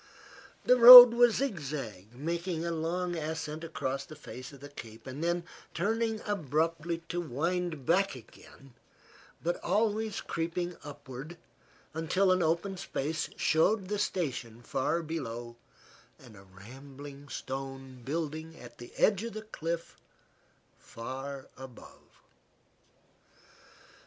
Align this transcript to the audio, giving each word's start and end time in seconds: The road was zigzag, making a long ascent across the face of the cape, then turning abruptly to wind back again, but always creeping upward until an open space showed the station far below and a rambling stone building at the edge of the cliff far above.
The 0.65 0.77
road 0.77 1.13
was 1.13 1.35
zigzag, 1.35 2.15
making 2.15 2.65
a 2.65 2.71
long 2.71 3.15
ascent 3.15 3.63
across 3.63 4.03
the 4.03 4.15
face 4.15 4.51
of 4.51 4.59
the 4.59 4.67
cape, 4.69 5.03
then 5.03 5.43
turning 5.75 6.21
abruptly 6.25 7.03
to 7.09 7.21
wind 7.21 7.85
back 7.85 8.15
again, 8.15 8.73
but 9.43 9.63
always 9.63 10.19
creeping 10.19 10.75
upward 10.83 11.37
until 11.93 12.31
an 12.31 12.41
open 12.41 12.77
space 12.77 13.29
showed 13.37 13.89
the 13.89 13.99
station 13.99 14.63
far 14.63 15.03
below 15.03 15.55
and 16.17 16.35
a 16.35 16.45
rambling 16.45 17.29
stone 17.29 18.01
building 18.03 18.57
at 18.59 18.79
the 18.79 18.91
edge 18.97 19.23
of 19.23 19.33
the 19.33 19.43
cliff 19.43 19.97
far 20.79 21.47
above. 21.57 22.23